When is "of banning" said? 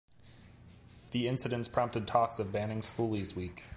2.39-2.79